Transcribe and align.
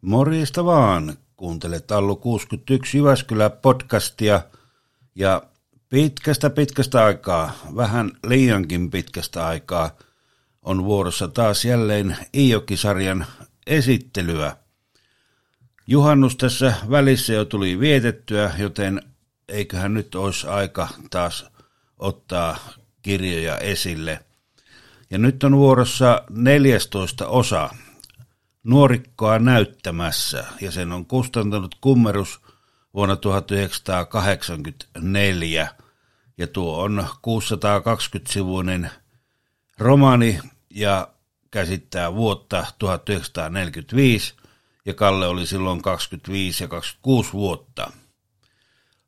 Morjesta 0.00 0.64
vaan. 0.64 1.16
Kuuntelet 1.36 1.92
Allu 1.92 2.16
61 2.16 2.98
Jyväskylä 2.98 3.50
podcastia 3.50 4.42
ja 5.14 5.42
pitkästä 5.88 6.50
pitkästä 6.50 7.04
aikaa, 7.04 7.52
vähän 7.76 8.10
liiankin 8.26 8.90
pitkästä 8.90 9.46
aikaa, 9.46 9.90
on 10.62 10.84
vuorossa 10.84 11.28
taas 11.28 11.64
jälleen 11.64 12.16
Iiokki-sarjan 12.34 13.26
esittelyä. 13.66 14.56
Juhannus 15.86 16.36
tässä 16.36 16.74
välissä 16.90 17.32
jo 17.32 17.44
tuli 17.44 17.80
vietettyä, 17.80 18.52
joten 18.58 19.02
eiköhän 19.48 19.94
nyt 19.94 20.14
olisi 20.14 20.46
aika 20.46 20.88
taas 21.10 21.46
ottaa 21.98 22.58
kirjoja 23.02 23.58
esille. 23.58 24.24
Ja 25.10 25.18
nyt 25.18 25.44
on 25.44 25.56
vuorossa 25.56 26.22
14 26.30 27.28
osa 27.28 27.70
nuorikkoa 28.64 29.38
näyttämässä, 29.38 30.44
ja 30.60 30.70
sen 30.70 30.92
on 30.92 31.06
kustantanut 31.06 31.76
kummerus 31.80 32.40
vuonna 32.94 33.16
1984. 33.16 35.68
Ja 36.38 36.46
tuo 36.46 36.82
on 36.82 37.06
620-sivuinen 37.26 38.90
romaani 39.78 40.38
ja 40.70 41.08
käsittää 41.50 42.14
vuotta 42.14 42.66
1945, 42.78 44.34
ja 44.86 44.94
Kalle 44.94 45.26
oli 45.26 45.46
silloin 45.46 45.82
25 45.82 46.64
ja 46.64 46.68
26 46.68 47.32
vuotta. 47.32 47.92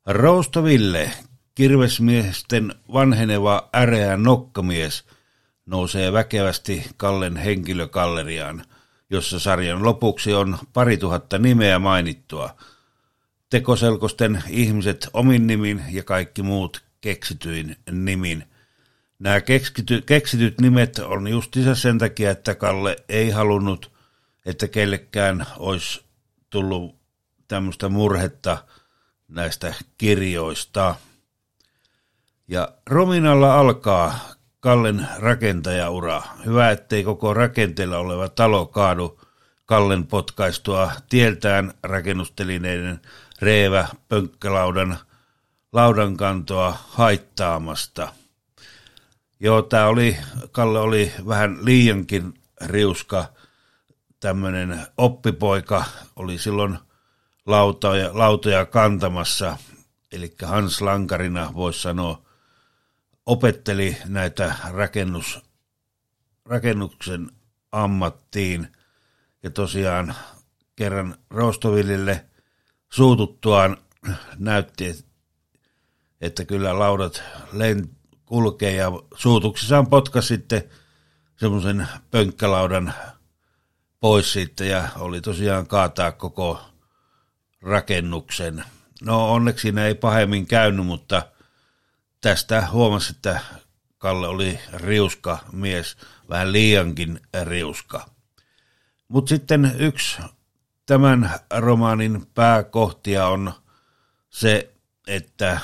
Roustoville, 0.06 1.10
kirvesmiesten 1.54 2.74
vanheneva 2.92 3.68
äreä 3.76 4.16
nokkamies, 4.16 5.04
nousee 5.66 6.12
väkevästi 6.12 6.86
Kallen 6.96 7.36
henkilökalleriaan– 7.36 8.64
jossa 9.12 9.38
sarjan 9.38 9.84
lopuksi 9.84 10.34
on 10.34 10.58
pari 10.72 10.96
tuhatta 10.96 11.38
nimeä 11.38 11.78
mainittua. 11.78 12.56
Tekoselkosten 13.50 14.42
ihmiset 14.48 15.08
omin 15.12 15.46
nimin 15.46 15.84
ja 15.90 16.02
kaikki 16.02 16.42
muut 16.42 16.82
keksityin 17.00 17.76
nimin. 17.90 18.44
Nämä 19.18 19.40
keksity, 19.40 20.00
keksityt 20.00 20.60
nimet 20.60 20.98
on 20.98 21.28
justiinsa 21.28 21.74
sen 21.74 21.98
takia, 21.98 22.30
että 22.30 22.54
Kalle 22.54 22.96
ei 23.08 23.30
halunnut, 23.30 23.92
että 24.46 24.68
kellekään 24.68 25.46
olisi 25.58 26.04
tullut 26.50 26.96
tämmöistä 27.48 27.88
murhetta 27.88 28.64
näistä 29.28 29.74
kirjoista. 29.98 30.94
Ja 32.48 32.68
Rominalla 32.86 33.54
alkaa 33.54 34.18
Kallen 34.62 35.08
rakentajaura. 35.18 36.22
Hyvä, 36.46 36.70
ettei 36.70 37.04
koko 37.04 37.34
rakenteella 37.34 37.98
oleva 37.98 38.28
talo 38.28 38.66
kaadu 38.66 39.20
Kallen 39.64 40.06
potkaistua 40.06 40.90
tieltään 41.08 41.74
rakennustelineiden 41.82 43.00
reevä 43.40 43.88
pönkkälaudan 44.08 44.98
laudankantoa 45.72 46.78
haittaamasta. 46.88 48.08
Joo, 49.40 49.62
tämä 49.62 49.86
oli, 49.86 50.16
Kalle 50.52 50.80
oli 50.80 51.12
vähän 51.28 51.58
liiankin 51.64 52.34
riuska, 52.60 53.24
tämmöinen 54.20 54.86
oppipoika, 54.96 55.84
oli 56.16 56.38
silloin 56.38 56.78
lautoja, 57.46 58.10
lautoja 58.12 58.66
kantamassa, 58.66 59.58
eli 60.12 60.34
Hans 60.42 60.80
Lankarina 60.82 61.50
voisi 61.54 61.80
sanoa, 61.80 62.22
opetteli 63.26 63.96
näitä 64.04 64.54
rakennus, 64.70 65.40
rakennuksen 66.44 67.30
ammattiin 67.72 68.68
ja 69.42 69.50
tosiaan 69.50 70.14
kerran 70.76 71.16
Rostovillille 71.30 72.24
suututtuaan 72.92 73.76
näytti, 74.38 75.04
että 76.20 76.44
kyllä 76.44 76.78
laudat 76.78 77.22
len, 77.52 77.88
kulkee 78.24 78.72
ja 78.72 78.86
suutuksissaan 79.14 79.86
potkasi 79.86 80.28
sitten 80.28 80.62
semmoisen 81.36 81.88
pönkkälaudan 82.10 82.94
pois 84.00 84.32
sitten 84.32 84.68
ja 84.68 84.88
oli 84.98 85.20
tosiaan 85.20 85.66
kaataa 85.66 86.12
koko 86.12 86.60
rakennuksen. 87.60 88.64
No 89.02 89.32
onneksi 89.32 89.62
siinä 89.62 89.86
ei 89.86 89.94
pahemmin 89.94 90.46
käynyt, 90.46 90.86
mutta 90.86 91.31
tästä 92.22 92.68
huomasi, 92.72 93.12
että 93.16 93.40
Kalle 93.98 94.28
oli 94.28 94.58
riuska 94.74 95.38
mies, 95.52 95.96
vähän 96.28 96.52
liiankin 96.52 97.20
riuska. 97.44 98.06
Mutta 99.08 99.28
sitten 99.28 99.72
yksi 99.78 100.22
tämän 100.86 101.30
romaanin 101.58 102.26
pääkohtia 102.34 103.26
on 103.26 103.52
se, 104.30 104.74
että 105.06 105.60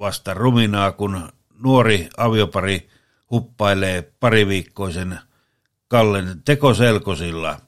vasta 0.00 0.34
ruminaa, 0.34 0.92
kun 0.92 1.32
nuori 1.58 2.08
aviopari 2.16 2.88
huppailee 3.30 4.12
pariviikkoisen 4.20 5.18
Kallen 5.88 6.42
tekoselkosilla. 6.44 7.60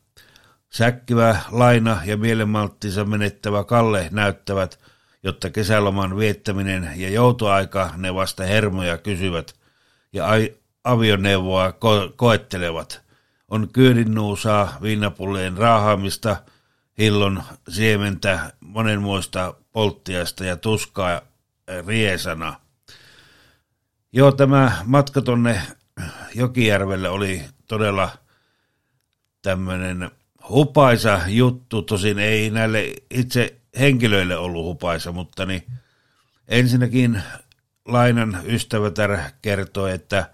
Säkkivä 0.70 1.40
laina 1.50 2.00
ja 2.04 2.16
mielenmalttinsa 2.16 3.04
menettävä 3.04 3.64
Kalle 3.64 4.08
näyttävät 4.10 4.78
jotta 5.22 5.50
kesäloman 5.50 6.16
viettäminen 6.16 6.92
ja 6.96 7.08
joutoaika 7.08 7.90
ne 7.96 8.14
vasta 8.14 8.44
hermoja 8.44 8.98
kysyvät 8.98 9.54
ja 10.12 10.26
avioneuvoa 10.84 11.70
ko- 11.70 12.12
koettelevat. 12.16 13.02
On 13.48 13.68
kyydinnuusaa, 13.72 14.76
viinapulleen 14.82 15.56
raahaamista, 15.56 16.36
hillon 16.98 17.42
siementä, 17.68 18.52
monenmoista 18.60 19.54
polttiasta 19.72 20.44
ja 20.44 20.56
tuskaa 20.56 21.20
riesana. 21.86 22.56
Joo, 24.12 24.32
tämä 24.32 24.82
matka 24.84 25.22
tonne 25.22 25.62
Jokijärvelle 26.34 27.08
oli 27.08 27.42
todella 27.66 28.10
tämmöinen 29.42 30.10
hupaisa 30.48 31.20
juttu, 31.26 31.82
tosin 31.82 32.18
ei 32.18 32.50
näille 32.50 32.92
itse 33.10 33.61
henkilöille 33.78 34.36
ollut 34.36 34.64
hupaisa, 34.64 35.12
mutta 35.12 35.46
niin 35.46 35.66
ensinnäkin 36.48 37.22
lainan 37.84 38.40
ystävätär 38.44 39.18
kertoi, 39.42 39.92
että 39.92 40.30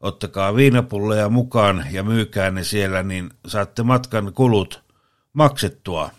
ottakaa 0.00 0.54
viinapulleja 0.54 1.28
mukaan 1.28 1.86
ja 1.90 2.02
myykää 2.02 2.50
ne 2.50 2.64
siellä, 2.64 3.02
niin 3.02 3.30
saatte 3.46 3.82
matkan 3.82 4.32
kulut 4.32 4.84
maksettua. 5.32 6.10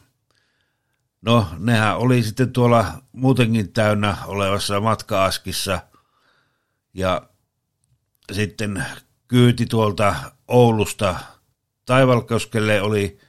No, 1.21 1.47
nehän 1.57 1.97
oli 1.97 2.23
sitten 2.23 2.53
tuolla 2.53 2.85
muutenkin 3.11 3.73
täynnä 3.73 4.17
olevassa 4.25 4.79
matkaaskissa 4.79 5.79
ja 6.93 7.21
sitten 8.31 8.85
kyyti 9.27 9.65
tuolta 9.65 10.15
Oulusta 10.47 11.15
Taivalkoskelle 11.85 12.81
oli 12.81 13.19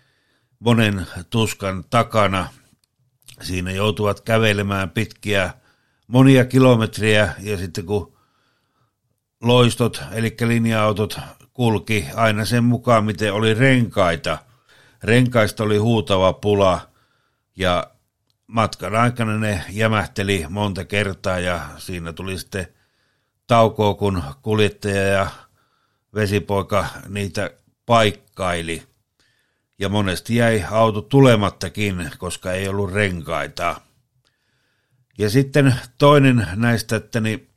monen 0.58 1.06
tuskan 1.30 1.84
takana– 1.90 2.48
Siinä 3.42 3.72
joutuvat 3.72 4.20
kävelemään 4.20 4.90
pitkiä 4.90 5.50
monia 6.06 6.44
kilometriä 6.44 7.34
ja 7.40 7.56
sitten 7.56 7.86
kun 7.86 8.16
loistot, 9.42 10.02
eli 10.12 10.36
linja-autot 10.46 11.18
kulki 11.52 12.06
aina 12.14 12.44
sen 12.44 12.64
mukaan, 12.64 13.04
miten 13.04 13.32
oli 13.32 13.54
renkaita. 13.54 14.38
Renkaista 15.02 15.64
oli 15.64 15.76
huutava 15.76 16.32
pula 16.32 16.80
ja 17.56 17.90
matkan 18.46 18.96
aikana 18.96 19.38
ne 19.38 19.64
jämähteli 19.70 20.46
monta 20.48 20.84
kertaa 20.84 21.38
ja 21.38 21.60
siinä 21.78 22.12
tuli 22.12 22.38
sitten 22.38 22.66
taukoa, 23.46 23.94
kun 23.94 24.22
kuljettaja 24.42 25.02
ja 25.02 25.26
vesipoika 26.14 26.86
niitä 27.08 27.50
paikkaili 27.86 28.89
ja 29.80 29.88
monesti 29.88 30.36
jäi 30.36 30.64
auto 30.70 31.02
tulemattakin, 31.02 32.10
koska 32.18 32.52
ei 32.52 32.68
ollut 32.68 32.92
renkaita. 32.92 33.80
Ja 35.18 35.30
sitten 35.30 35.74
toinen 35.98 36.46
näistä, 36.54 36.96
että 36.96 37.20
niin 37.20 37.48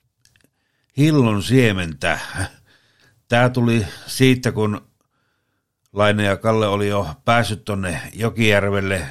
hillon 0.97 1.43
siementä. 1.43 2.19
Tämä 3.27 3.49
tuli 3.49 3.85
siitä, 4.07 4.51
kun 4.51 4.87
Laine 5.93 6.23
ja 6.23 6.37
Kalle 6.37 6.67
oli 6.67 6.87
jo 6.87 7.07
päässyt 7.25 7.65
tonne 7.65 8.01
Jokijärvelle 8.13 9.07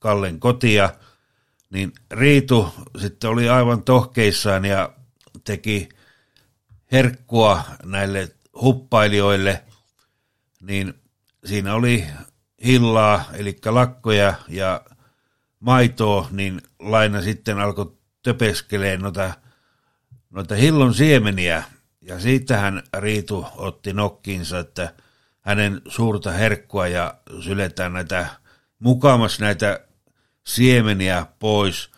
Kallen 0.00 0.40
kotia, 0.40 0.90
niin 1.70 1.92
Riitu 2.10 2.74
sitten 2.98 3.30
oli 3.30 3.48
aivan 3.48 3.82
tohkeissaan 3.82 4.64
ja 4.64 4.92
teki 5.44 5.88
herkkua 6.92 7.64
näille 7.84 8.28
huppailijoille, 8.60 9.64
niin 10.60 10.94
siinä 11.44 11.74
oli 11.74 12.06
hillaa, 12.64 13.24
eli 13.32 13.56
lakkoja 13.66 14.34
ja 14.48 14.80
maitoa, 15.60 16.28
niin 16.30 16.60
Laina 16.78 17.22
sitten 17.22 17.58
alkoi 17.58 17.96
töpeskelee 18.22 18.96
noita, 18.96 19.32
noita 20.30 20.54
hillon 20.54 20.94
siemeniä. 20.94 21.64
Ja 22.00 22.20
siitähän 22.20 22.82
Riitu 22.98 23.46
otti 23.56 23.92
nokkiinsa, 23.92 24.58
että 24.58 24.92
hänen 25.40 25.82
suurta 25.88 26.30
herkkua 26.30 26.88
ja 26.88 27.14
syletään 27.40 27.92
näitä 27.92 28.26
mukamas 28.78 29.40
näitä 29.40 29.80
siemeniä 30.46 31.26
pois. 31.38 31.90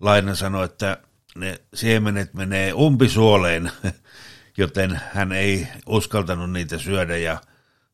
Laina 0.00 0.34
sanoi, 0.34 0.64
että 0.64 0.98
ne 1.36 1.60
siemenet 1.74 2.34
menee 2.34 2.72
umpisuoleen, 2.72 3.70
joten 4.58 5.00
hän 5.14 5.32
ei 5.32 5.68
uskaltanut 5.86 6.52
niitä 6.52 6.78
syödä 6.78 7.16
ja 7.16 7.38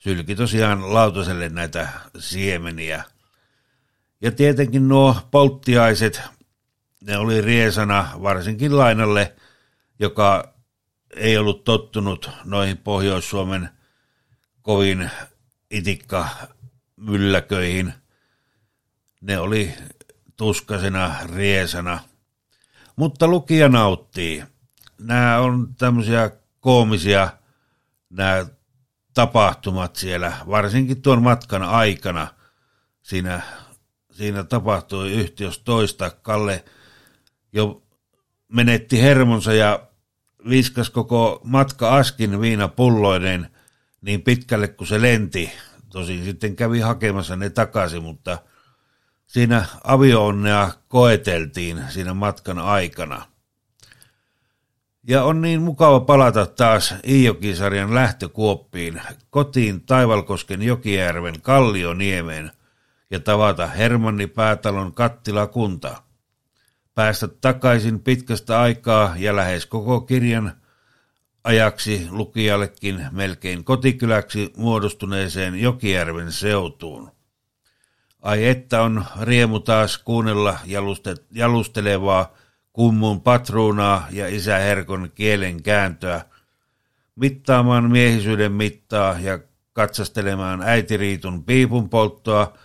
sylki 0.02 0.34
tosiaan 0.34 0.94
lautaselle 0.94 1.48
näitä 1.48 1.88
siemeniä. 2.18 3.04
Ja 4.20 4.32
tietenkin 4.32 4.88
nuo 4.88 5.16
polttiaiset, 5.30 6.22
ne 7.00 7.16
oli 7.18 7.40
riesana 7.40 8.10
varsinkin 8.22 8.78
Lainalle, 8.78 9.34
joka 9.98 10.54
ei 11.16 11.36
ollut 11.38 11.64
tottunut 11.64 12.30
noihin 12.44 12.78
Pohjois-Suomen 12.78 13.68
kovin 14.62 15.10
itikka 15.70 16.28
mylläköihin. 16.96 17.94
Ne 19.20 19.38
oli 19.38 19.74
tuskasena 20.36 21.16
riesana. 21.34 21.98
Mutta 22.96 23.28
lukija 23.28 23.68
nauttii. 23.68 24.44
Nämä 24.98 25.38
on 25.38 25.74
tämmöisiä 25.74 26.30
koomisia 26.60 27.30
nämä 28.10 28.46
tapahtumat 29.14 29.96
siellä, 29.96 30.32
varsinkin 30.48 31.02
tuon 31.02 31.22
matkan 31.22 31.62
aikana. 31.62 32.28
Siinä, 33.02 33.40
siinä 34.10 34.44
tapahtui 34.44 35.12
yhtiös 35.12 35.58
toista. 35.58 36.10
Kalle 36.10 36.64
jo 37.52 37.82
menetti 38.48 39.02
hermonsa 39.02 39.52
ja 39.52 39.80
viskas 40.48 40.90
koko 40.90 41.40
matka 41.44 41.96
askin 41.96 42.40
viinapulloinen 42.40 43.48
niin 44.00 44.22
pitkälle 44.22 44.68
kuin 44.68 44.88
se 44.88 45.02
lenti. 45.02 45.52
Tosin 45.90 46.24
sitten 46.24 46.56
kävi 46.56 46.80
hakemassa 46.80 47.36
ne 47.36 47.50
takaisin, 47.50 48.02
mutta 48.02 48.38
siinä 49.26 49.64
avioonnea 49.84 50.70
koeteltiin 50.88 51.84
siinä 51.88 52.14
matkan 52.14 52.58
aikana. 52.58 53.31
Ja 55.08 55.24
on 55.24 55.40
niin 55.40 55.62
mukava 55.62 56.00
palata 56.00 56.46
taas 56.46 56.94
Iijokisarjan 57.08 57.94
lähtökuoppiin, 57.94 59.02
kotiin 59.30 59.80
Taivalkosken 59.80 60.62
Jokijärven 60.62 61.40
Kallioniemeen 61.40 62.50
ja 63.10 63.20
tavata 63.20 63.66
Hermanni 63.66 64.26
Päätalon 64.26 64.94
kattilakunta. 64.94 66.02
Päästä 66.94 67.28
takaisin 67.28 68.00
pitkästä 68.00 68.60
aikaa 68.60 69.14
ja 69.18 69.36
lähes 69.36 69.66
koko 69.66 70.00
kirjan 70.00 70.52
ajaksi 71.44 72.06
lukijallekin 72.10 73.06
melkein 73.10 73.64
kotikyläksi 73.64 74.52
muodostuneeseen 74.56 75.60
Jokijärven 75.60 76.32
seutuun. 76.32 77.12
Ai 78.22 78.46
että 78.46 78.82
on 78.82 79.04
riemu 79.20 79.60
taas 79.60 79.98
kuunnella 79.98 80.58
jalustelevaa 81.30 82.32
kummun 82.72 83.20
patruunaa 83.20 84.06
ja 84.10 84.28
isä 84.28 84.58
Herkon 84.58 85.10
kielen 85.14 85.62
kääntöä, 85.62 86.24
mittaamaan 87.16 87.90
miehisyyden 87.90 88.52
mittaa 88.52 89.18
ja 89.20 89.38
katsastelemaan 89.72 90.62
äitiriitun 90.62 91.44
piipun 91.44 91.88
polttoa 91.88 92.58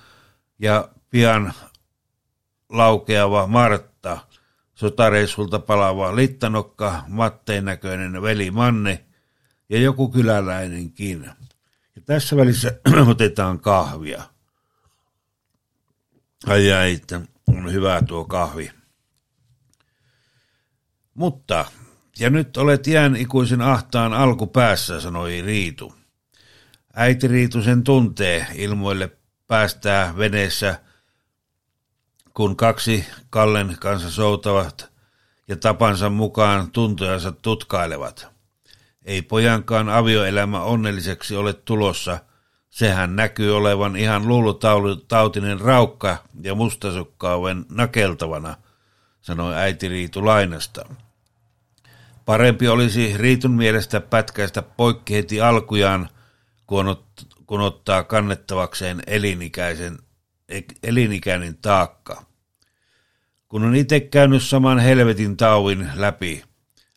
ja 0.59 0.89
pian 1.09 1.53
laukeava 2.69 3.47
Martta, 3.47 4.17
sotareissulta 4.75 5.59
palaava 5.59 6.15
littanokka, 6.15 7.03
matteen 7.07 7.65
näköinen 7.65 8.21
veli 8.21 8.51
Manne 8.51 9.05
ja 9.69 9.79
joku 9.79 10.09
kyläläinenkin. 10.09 11.23
Ja 11.95 12.01
tässä 12.05 12.35
välissä 12.35 12.79
otetaan 13.11 13.59
kahvia. 13.59 14.23
Ai 16.47 16.71
ai, 16.71 16.93
että 16.93 17.21
on 17.47 17.73
hyvä 17.73 18.01
tuo 18.07 18.25
kahvi. 18.25 18.76
Mutta, 21.17 21.65
ja 22.19 22.29
nyt 22.29 22.57
olet 22.57 22.87
jään 22.87 23.15
ikuisen 23.15 23.61
ahtaan 23.61 24.13
alkupäässä, 24.13 25.01
sanoi 25.01 25.41
Riitu. 25.41 25.93
Äiti 26.93 27.27
Riitu 27.27 27.61
sen 27.61 27.83
tuntee, 27.83 28.47
ilmoille 28.53 29.17
päästää 29.47 30.17
veneessä, 30.17 30.79
kun 32.33 32.55
kaksi 32.55 33.05
Kallen 33.29 33.77
kanssa 33.79 34.11
soutavat 34.11 34.91
ja 35.47 35.57
tapansa 35.57 36.09
mukaan 36.09 36.71
tuntojansa 36.71 37.31
tutkailevat. 37.31 38.27
Ei 39.05 39.21
pojankaan 39.21 39.89
avioelämä 39.89 40.61
onnelliseksi 40.61 41.35
ole 41.35 41.53
tulossa, 41.53 42.19
sehän 42.69 43.15
näkyy 43.15 43.57
olevan 43.57 43.95
ihan 43.95 44.27
luulutautinen 44.27 45.61
raukka 45.61 46.17
ja 46.43 46.55
mustasukkaaven 46.55 47.65
nakeltavana, 47.69 48.55
sanoi 49.21 49.55
äiti 49.55 49.87
Riitu 49.87 50.25
Lainasta. 50.25 50.85
Parempi 52.27 52.67
olisi 52.67 53.17
Riitun 53.17 53.51
mielestä 53.51 54.01
pätkäistä 54.01 54.61
poikki 54.61 55.13
heti 55.13 55.41
alkujaan, 55.41 56.09
kun, 56.65 56.87
ot, 56.87 57.05
kun 57.45 57.61
ottaa 57.61 58.03
kannettavakseen 58.03 59.03
elinikäisen, 59.07 59.97
elinikäinen 60.83 61.57
taakka. 61.57 62.25
Kun 63.47 63.63
on 63.63 63.75
itse 63.75 63.99
käynyt 63.99 64.43
saman 64.43 64.79
helvetin 64.79 65.37
tauin 65.37 65.89
läpi, 65.95 66.43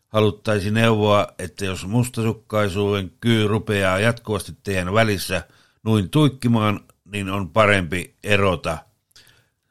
haluttaisi 0.09 0.71
neuvoa, 0.71 1.29
että 1.39 1.65
jos 1.65 1.87
mustasukkaisuuden 1.87 3.13
kyy 3.21 3.49
rupeaa 3.49 3.99
jatkuvasti 3.99 4.53
teidän 4.63 4.95
välissä 4.95 5.43
noin 5.83 6.11
tuikkimaan, 6.11 6.81
niin 7.05 7.29
on 7.29 7.51
parempi 7.51 8.15
erota, 8.25 8.79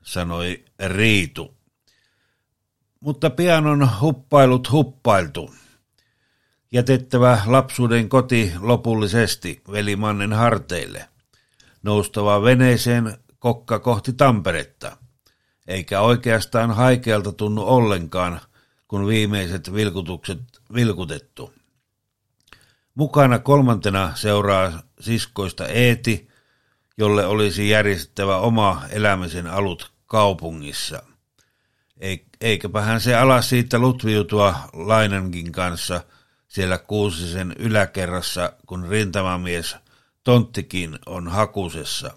sanoi 0.01 0.65
Riitu 0.87 1.58
mutta 2.99 3.29
pian 3.29 3.67
on 3.67 3.89
huppailut 4.01 4.71
huppailtu. 4.71 5.53
Jätettävä 6.71 7.41
lapsuuden 7.45 8.09
koti 8.09 8.51
lopullisesti 8.59 9.61
velimannen 9.71 10.33
harteille. 10.33 11.09
Noustava 11.83 12.43
veneeseen 12.43 13.17
kokka 13.39 13.79
kohti 13.79 14.13
Tamperetta. 14.13 14.97
Eikä 15.67 16.01
oikeastaan 16.01 16.71
haikealta 16.71 17.31
tunnu 17.31 17.63
ollenkaan, 17.63 18.41
kun 18.87 19.07
viimeiset 19.07 19.73
vilkutukset 19.73 20.39
vilkutettu. 20.73 21.53
Mukana 22.95 23.39
kolmantena 23.39 24.15
seuraa 24.15 24.81
siskoista 24.99 25.67
Eeti, 25.67 26.29
jolle 26.97 27.25
olisi 27.25 27.69
järjestettävä 27.69 28.37
oma 28.37 28.83
elämisen 28.89 29.47
alut 29.47 29.91
kaupungissa. 30.05 31.08
Eiköpähän 32.41 33.01
se 33.01 33.15
ala 33.15 33.41
siitä 33.41 33.79
lutviutua 33.79 34.55
Lainankin 34.73 35.51
kanssa 35.51 36.03
siellä 36.47 36.77
Kuusisen 36.77 37.55
yläkerrassa, 37.59 38.53
kun 38.65 38.87
rintamamies 38.89 39.75
Tonttikin 40.23 40.99
on 41.05 41.27
hakusessa. 41.27 42.11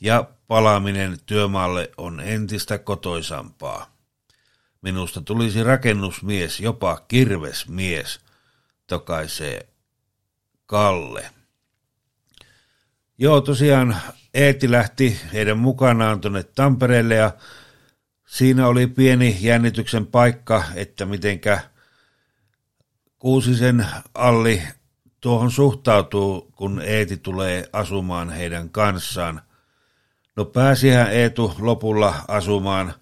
Ja 0.00 0.24
palaaminen 0.48 1.18
työmaalle 1.26 1.90
on 1.96 2.20
entistä 2.20 2.78
kotoisampaa. 2.78 3.96
Minusta 4.82 5.20
tulisi 5.20 5.62
rakennusmies, 5.62 6.60
jopa 6.60 7.00
kirvesmies, 7.08 8.20
tokaisee 8.86 9.68
Kalle. 10.66 11.30
Joo, 13.18 13.40
tosiaan 13.40 13.96
Eeti 14.34 14.70
lähti 14.70 15.20
heidän 15.32 15.58
mukanaan 15.58 16.20
tuonne 16.20 16.42
Tampereelle 16.42 17.14
ja 17.14 17.32
Siinä 18.32 18.68
oli 18.68 18.86
pieni 18.86 19.36
jännityksen 19.40 20.06
paikka, 20.06 20.64
että 20.74 21.06
mitenkä 21.06 21.60
Kuusisen 23.18 23.86
Alli 24.14 24.62
tuohon 25.20 25.50
suhtautuu, 25.50 26.52
kun 26.56 26.82
Eeti 26.84 27.16
tulee 27.16 27.68
asumaan 27.72 28.30
heidän 28.30 28.70
kanssaan. 28.70 29.42
No 30.36 30.44
pääsihän 30.44 31.12
Eetu 31.12 31.54
lopulla 31.58 32.14
asumaan. 32.28 32.94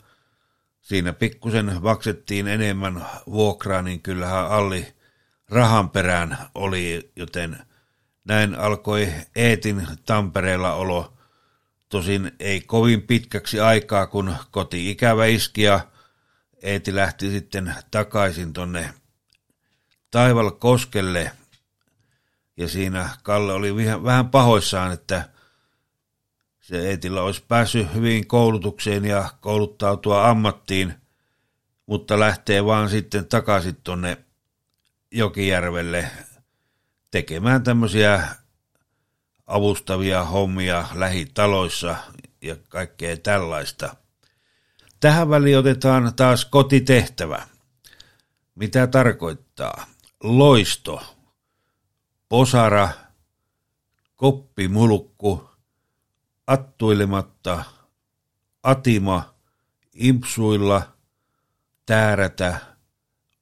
Siinä 0.80 1.12
pikkusen 1.12 1.82
maksettiin 1.82 2.48
enemmän 2.48 3.06
vuokraa, 3.26 3.82
niin 3.82 4.02
kyllähän 4.02 4.50
Alli 4.50 4.86
rahan 5.48 5.90
perään 5.90 6.38
oli, 6.54 7.12
joten 7.16 7.56
näin 8.24 8.54
alkoi 8.54 9.12
Eetin 9.36 9.86
Tampereella 10.06 10.74
olo 10.74 11.19
Tosin 11.90 12.32
ei 12.40 12.60
kovin 12.60 13.02
pitkäksi 13.02 13.60
aikaa, 13.60 14.06
kun 14.06 14.36
koti-ikävä 14.50 15.26
iski 15.26 15.62
ja 15.62 15.80
Eeti 16.62 16.94
lähti 16.94 17.30
sitten 17.30 17.74
takaisin 17.90 18.52
tonne 18.52 18.94
Taival 20.10 20.50
Koskelle. 20.50 21.32
Ja 22.56 22.68
siinä 22.68 23.10
Kalle 23.22 23.52
oli 23.52 23.74
vähän 24.04 24.28
pahoissaan, 24.28 24.92
että 24.92 25.28
se 26.60 26.88
Eetillä 26.88 27.22
olisi 27.22 27.44
päässyt 27.48 27.94
hyvin 27.94 28.26
koulutukseen 28.26 29.04
ja 29.04 29.30
kouluttautua 29.40 30.28
ammattiin, 30.28 30.94
mutta 31.86 32.20
lähtee 32.20 32.64
vaan 32.64 32.90
sitten 32.90 33.26
takaisin 33.26 33.76
tonne 33.76 34.18
Jokijärvelle 35.10 36.10
tekemään 37.10 37.62
tämmöisiä 37.62 38.28
avustavia 39.50 40.24
hommia 40.24 40.88
lähitaloissa 40.94 41.96
ja 42.42 42.56
kaikkea 42.68 43.16
tällaista. 43.16 43.96
Tähän 45.00 45.30
väliin 45.30 45.58
otetaan 45.58 46.12
taas 46.16 46.44
kotitehtävä. 46.44 47.46
Mitä 48.54 48.86
tarkoittaa? 48.86 49.86
Loisto, 50.22 51.02
posara, 52.28 52.88
koppimulukku, 54.16 55.50
attuilematta, 56.46 57.64
atima, 58.62 59.34
impsuilla, 59.94 60.82
täärätä, 61.86 62.60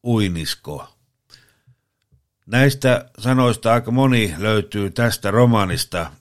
uinisko. 0.05 0.98
Näistä 2.49 3.11
sanoista 3.19 3.73
aika 3.73 3.90
moni 3.90 4.35
löytyy 4.38 4.90
tästä 4.90 5.31
romaanista, 5.31 6.12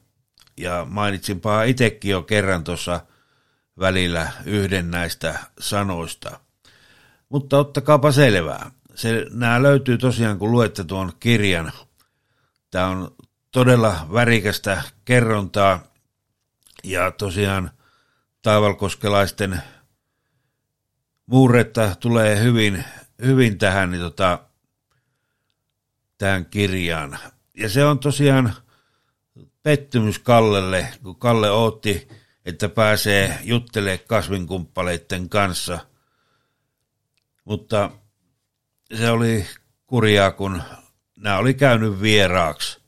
ja 0.57 0.85
mainitsinpa 0.89 1.63
itsekin 1.63 2.11
jo 2.11 2.21
kerran 2.21 2.63
tuossa 2.63 3.01
välillä 3.79 4.31
yhden 4.45 4.91
näistä 4.91 5.39
sanoista. 5.59 6.39
Mutta 7.29 7.57
ottakaapa 7.57 8.11
selvää. 8.11 8.71
Se, 8.95 9.25
nämä 9.31 9.63
löytyy 9.63 9.97
tosiaan, 9.97 10.39
kun 10.39 10.51
luette 10.51 10.83
tuon 10.83 11.11
kirjan. 11.19 11.71
Tämä 12.71 12.87
on 12.87 13.15
todella 13.51 14.07
värikästä 14.13 14.83
kerrontaa, 15.05 15.83
ja 16.83 17.11
tosiaan 17.11 17.71
taivalkoskelaisten 18.41 19.61
muuretta 21.25 21.95
tulee 21.99 22.39
hyvin, 22.39 22.83
hyvin 23.21 23.57
tähän, 23.57 23.91
niin 23.91 24.01
tota, 24.01 24.46
tähän 26.17 26.45
kirjaan. 26.45 27.19
Ja 27.53 27.69
se 27.69 27.85
on 27.85 27.99
tosiaan 27.99 28.53
pettymys 29.63 30.19
Kallelle, 30.19 30.87
kun 31.03 31.15
Kalle 31.15 31.51
otti, 31.51 32.07
että 32.45 32.69
pääsee 32.69 33.39
juttelemaan 33.43 33.99
kasvinkumppaleiden 34.07 35.29
kanssa. 35.29 35.79
Mutta 37.45 37.91
se 38.93 39.09
oli 39.09 39.45
kurjaa, 39.87 40.31
kun 40.31 40.63
nämä 41.17 41.37
oli 41.37 41.53
käynyt 41.53 42.01
vieraaksi. 42.01 42.81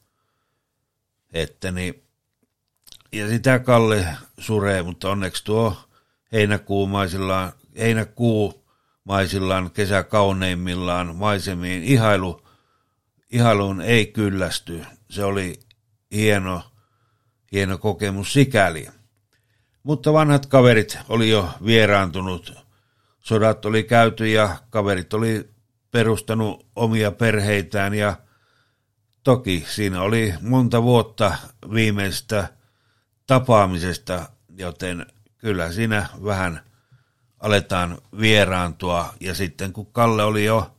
Että 1.33 1.71
niin, 1.71 2.03
ja 3.11 3.29
sitä 3.29 3.59
Kalle 3.59 4.07
suree, 4.37 4.83
mutta 4.83 5.09
onneksi 5.09 5.43
tuo 5.43 5.77
heinäkuumaisillaan, 6.31 7.53
heinäkuumaisillaan 7.77 9.71
kesäkauneimmillaan 9.71 11.15
maisemiin 11.15 11.83
ihailu, 11.83 12.48
ihailuun 13.29 13.81
ei 13.81 14.05
kyllästy. 14.05 14.85
Se 15.09 15.23
oli 15.23 15.59
hieno, 16.11 16.63
hieno 17.51 17.77
kokemus 17.77 18.33
sikäli. 18.33 18.87
Mutta 19.83 20.13
vanhat 20.13 20.45
kaverit 20.45 20.97
oli 21.09 21.29
jo 21.29 21.49
vieraantunut. 21.65 22.53
Sodat 23.19 23.65
oli 23.65 23.83
käyty 23.83 24.27
ja 24.27 24.55
kaverit 24.69 25.13
oli 25.13 25.49
perustanut 25.91 26.65
omia 26.75 27.11
perheitään 27.11 27.93
ja 27.93 28.15
toki 29.23 29.65
siinä 29.69 30.01
oli 30.01 30.33
monta 30.41 30.83
vuotta 30.83 31.37
viimeistä 31.73 32.49
tapaamisesta, 33.27 34.29
joten 34.57 35.05
kyllä 35.37 35.71
siinä 35.71 36.05
vähän 36.23 36.61
aletaan 37.39 37.97
vieraantua. 38.19 39.13
Ja 39.19 39.35
sitten 39.35 39.73
kun 39.73 39.91
Kalle 39.91 40.23
oli 40.23 40.45
jo 40.45 40.75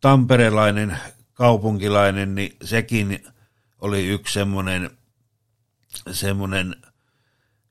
tamperelainen 0.00 0.98
kaupunkilainen, 1.36 2.34
niin 2.34 2.56
sekin 2.64 3.26
oli 3.78 4.06
yksi 4.06 4.34
semmoinen, 4.34 4.90
semmoinen, 6.12 6.76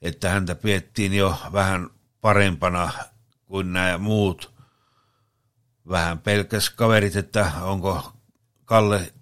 että 0.02 0.30
häntä 0.30 0.56
piettiin 0.56 1.14
jo 1.14 1.38
vähän 1.54 1.90
parempana 2.22 2.92
kuin 3.46 3.74
nämä 3.74 3.98
muut. 3.98 4.56
Vähän 5.90 6.20
pelkäs 6.20 6.70
kaverit, 6.70 7.16
että 7.16 7.52
onko 7.62 8.14
Kalle 8.66 9.14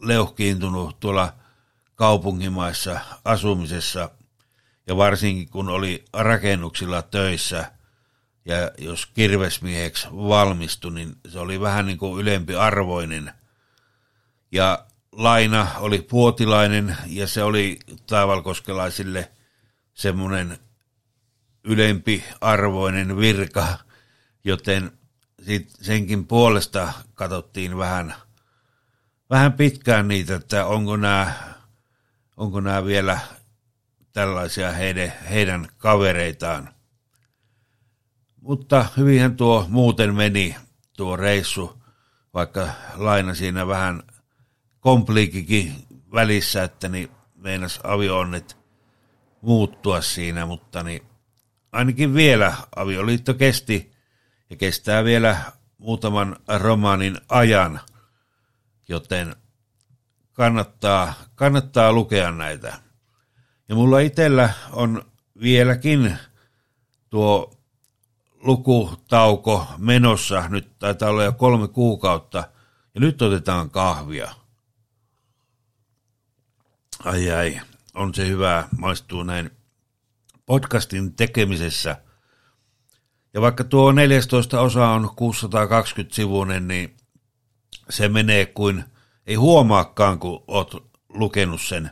leuhkiintunut 0.00 1.00
tuolla 1.00 1.32
kaupunkimaissa 1.94 3.00
asumisessa 3.24 4.10
ja 4.86 4.96
varsinkin 4.96 5.48
kun 5.48 5.68
oli 5.68 6.04
rakennuksilla 6.12 7.02
töissä 7.02 7.72
ja 8.44 8.70
jos 8.78 9.06
kirvesmieheksi 9.06 10.08
valmistui, 10.12 10.92
niin 10.92 11.16
se 11.28 11.38
oli 11.38 11.60
vähän 11.60 11.86
niin 11.86 11.98
kuin 11.98 12.20
ylempi 12.20 12.54
arvoinen. 12.54 13.32
Ja 14.52 14.86
laina 15.12 15.68
oli 15.78 16.02
puotilainen 16.02 16.96
ja 17.06 17.26
se 17.26 17.42
oli 17.42 17.78
taivalkoskelaisille 18.06 19.30
semmoinen 19.94 20.58
ylempi 21.64 22.24
arvoinen 22.40 23.16
virka, 23.16 23.78
joten 24.44 24.92
senkin 25.80 26.26
puolesta 26.26 26.92
katsottiin 27.14 27.78
vähän, 27.78 28.14
vähän 29.30 29.52
pitkään 29.52 30.08
niitä, 30.08 30.34
että 30.34 30.66
onko 30.66 30.96
nämä, 30.96 31.32
onko 32.36 32.60
nämä 32.60 32.84
vielä 32.84 33.18
tällaisia 34.12 34.72
heidän, 34.72 35.12
heidän 35.30 35.68
kavereitaan. 35.76 36.74
Mutta 38.40 38.86
hyvinhän 38.96 39.36
tuo 39.36 39.66
muuten 39.68 40.14
meni 40.14 40.56
tuo 40.96 41.16
reissu, 41.16 41.82
vaikka 42.34 42.68
laina 42.94 43.34
siinä 43.34 43.66
vähän 43.66 44.02
kompliikikin 44.86 45.74
välissä, 46.12 46.62
että 46.62 46.88
niin 46.88 47.10
meinas 47.34 47.80
avioonnet 47.84 48.56
muuttua 49.40 50.00
siinä, 50.00 50.46
mutta 50.46 50.82
niin 50.82 51.02
ainakin 51.72 52.14
vielä 52.14 52.54
avioliitto 52.76 53.34
kesti 53.34 53.92
ja 54.50 54.56
kestää 54.56 55.04
vielä 55.04 55.36
muutaman 55.78 56.36
romaanin 56.58 57.18
ajan, 57.28 57.80
joten 58.88 59.36
kannattaa, 60.32 61.14
kannattaa 61.34 61.92
lukea 61.92 62.30
näitä. 62.30 62.78
Ja 63.68 63.74
mulla 63.74 64.00
itsellä 64.00 64.50
on 64.72 65.02
vieläkin 65.40 66.18
tuo 67.10 67.54
lukutauko 68.34 69.66
menossa, 69.78 70.48
nyt 70.48 70.78
taitaa 70.78 71.10
olla 71.10 71.24
jo 71.24 71.32
kolme 71.32 71.68
kuukautta, 71.68 72.44
ja 72.94 73.00
nyt 73.00 73.22
otetaan 73.22 73.70
kahvia. 73.70 74.45
Ai 77.06 77.30
ai, 77.30 77.60
on 77.94 78.14
se 78.14 78.28
hyvä, 78.28 78.68
maistuu 78.78 79.22
näin 79.22 79.50
podcastin 80.46 81.16
tekemisessä. 81.16 81.96
Ja 83.34 83.40
vaikka 83.40 83.64
tuo 83.64 83.92
14 83.92 84.60
osa 84.60 84.88
on 84.88 85.10
620 85.16 86.14
sivuinen, 86.14 86.68
niin 86.68 86.96
se 87.90 88.08
menee 88.08 88.46
kuin 88.46 88.84
ei 89.26 89.34
huomaakaan, 89.34 90.18
kun 90.18 90.44
oot 90.48 90.90
lukenut 91.08 91.60
sen. 91.60 91.90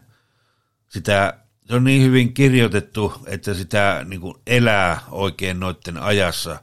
Sitä, 0.88 1.38
se 1.66 1.74
on 1.74 1.84
niin 1.84 2.02
hyvin 2.02 2.34
kirjoitettu, 2.34 3.12
että 3.26 3.54
sitä 3.54 4.04
niin 4.08 4.20
kuin 4.20 4.34
elää 4.46 5.00
oikein 5.10 5.60
noiden 5.60 5.98
ajassa. 5.98 6.60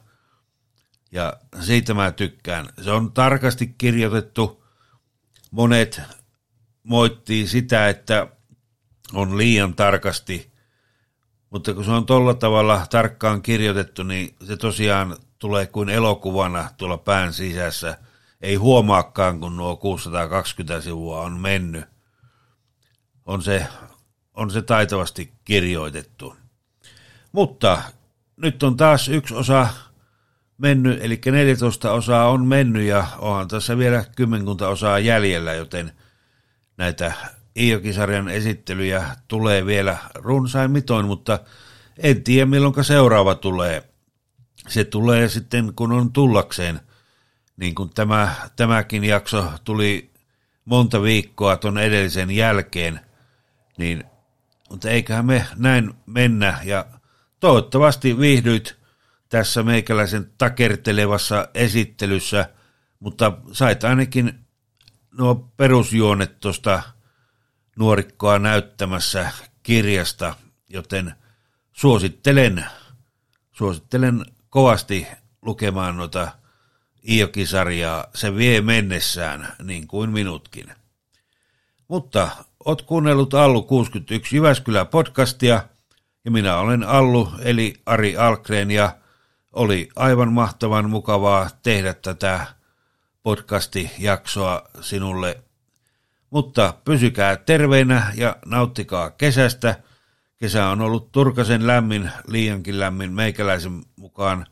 Ja 1.11 1.33
siitä 1.59 1.93
mä 1.93 2.11
tykkään. 2.11 2.69
Se 2.81 2.91
on 2.91 3.11
tarkasti 3.11 3.75
kirjoitettu. 3.77 4.63
Monet 5.51 6.01
moittii 6.83 7.47
sitä, 7.47 7.89
että 7.89 8.27
on 9.13 9.37
liian 9.37 9.73
tarkasti, 9.73 10.51
mutta 11.49 11.73
kun 11.73 11.85
se 11.85 11.91
on 11.91 12.05
tuolla 12.05 12.33
tavalla 12.33 12.87
tarkkaan 12.89 13.41
kirjoitettu, 13.41 14.03
niin 14.03 14.35
se 14.43 14.57
tosiaan 14.57 15.17
tulee 15.39 15.65
kuin 15.65 15.89
elokuvana 15.89 16.69
tuolla 16.77 16.97
pään 16.97 17.33
sisässä. 17.33 17.97
Ei 18.41 18.55
huomaakaan, 18.55 19.39
kun 19.39 19.57
nuo 19.57 19.75
620 19.75 20.81
sivua 20.81 21.21
on 21.21 21.39
mennyt. 21.39 21.85
On 23.25 23.41
se, 23.41 23.67
on 24.33 24.51
se 24.51 24.61
taitavasti 24.61 25.33
kirjoitettu. 25.45 26.35
Mutta 27.31 27.81
nyt 28.37 28.63
on 28.63 28.77
taas 28.77 29.07
yksi 29.07 29.33
osa 29.35 29.67
mennyt, 30.57 30.99
eli 31.01 31.21
14 31.25 31.91
osaa 31.91 32.29
on 32.29 32.45
mennyt 32.45 32.83
ja 32.83 33.07
onhan 33.19 33.47
tässä 33.47 33.77
vielä 33.77 34.05
kymmenkunta 34.15 34.67
osaa 34.67 34.99
jäljellä, 34.99 35.53
joten 35.53 35.91
näitä 36.77 37.13
Iokisarjan 37.59 38.29
esittelyjä 38.29 39.05
tulee 39.27 39.65
vielä 39.65 39.97
runsain 40.15 40.71
mitoin, 40.71 41.05
mutta 41.05 41.39
en 41.97 42.23
tiedä 42.23 42.45
milloin 42.45 42.85
seuraava 42.85 43.35
tulee. 43.35 43.83
Se 44.67 44.83
tulee 44.83 45.29
sitten 45.29 45.73
kun 45.75 45.91
on 45.91 46.13
tullakseen, 46.13 46.79
niin 47.57 47.75
kuin 47.75 47.89
tämä, 47.89 48.35
tämäkin 48.55 49.03
jakso 49.03 49.51
tuli 49.63 50.11
monta 50.65 51.01
viikkoa 51.01 51.57
tuon 51.57 51.77
edellisen 51.77 52.31
jälkeen, 52.31 52.99
niin 53.77 54.03
mutta 54.69 54.89
eiköhän 54.89 55.25
me 55.25 55.45
näin 55.55 55.93
mennä 56.05 56.59
ja 56.63 56.85
toivottavasti 57.39 58.19
viihdyit 58.19 58.75
tässä 59.29 59.63
meikäläisen 59.63 60.31
takertelevassa 60.37 61.47
esittelyssä, 61.53 62.49
mutta 62.99 63.31
sait 63.51 63.83
ainakin 63.83 64.39
nuo 65.17 65.35
perusjuonet 65.57 66.39
tuosta 66.39 66.83
nuorikkoa 67.75 68.39
näyttämässä 68.39 69.31
kirjasta, 69.63 70.35
joten 70.69 71.15
suosittelen, 71.73 72.65
suosittelen 73.51 74.25
kovasti 74.49 75.07
lukemaan 75.41 75.97
noita 75.97 76.31
Iokisarjaa. 77.09 78.05
Se 78.15 78.35
vie 78.35 78.61
mennessään, 78.61 79.55
niin 79.63 79.87
kuin 79.87 80.09
minutkin. 80.09 80.71
Mutta 81.87 82.29
oot 82.65 82.81
kuunnellut 82.81 83.33
Allu 83.33 83.63
61 83.63 84.35
Jyväskylä 84.35 84.85
podcastia, 84.85 85.63
ja 86.25 86.31
minä 86.31 86.57
olen 86.57 86.83
Allu, 86.83 87.31
eli 87.39 87.73
Ari 87.85 88.17
Alkren, 88.17 88.71
ja 88.71 88.95
oli 89.53 89.89
aivan 89.95 90.33
mahtavan 90.33 90.89
mukavaa 90.89 91.49
tehdä 91.63 91.93
tätä 91.93 92.45
podcasti-jaksoa 93.23 94.69
sinulle. 94.81 95.43
Mutta 96.31 96.73
pysykää 96.85 97.37
terveinä 97.37 98.13
ja 98.15 98.35
nauttikaa 98.45 99.11
kesästä. 99.11 99.75
Kesä 100.37 100.67
on 100.67 100.81
ollut 100.81 101.11
turkasen 101.11 101.67
lämmin, 101.67 102.11
liiankin 102.27 102.79
lämmin 102.79 103.13
meikäläisen 103.13 103.83
mukaan, 103.95 104.45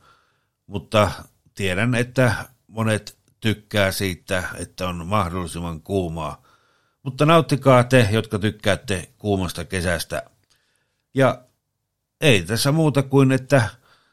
mutta 0.67 1.11
tiedän, 1.55 1.95
että 1.95 2.33
monet 2.67 3.17
tykkää 3.39 3.91
siitä, 3.91 4.43
että 4.57 4.87
on 4.87 5.07
mahdollisimman 5.07 5.81
kuumaa. 5.81 6.41
Mutta 7.03 7.25
nauttikaa 7.25 7.83
te, 7.83 8.07
jotka 8.11 8.39
tykkäätte 8.39 9.09
kuumasta 9.17 9.65
kesästä. 9.65 10.23
Ja 11.13 11.41
ei 12.21 12.41
tässä 12.41 12.71
muuta 12.71 13.03
kuin, 13.03 13.31
että 13.31 13.69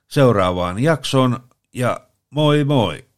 seuraavaan 0.08 0.82
jaksoon 0.82 1.48
ja 1.74 2.00
moi 2.30 2.64
moi! 2.64 3.15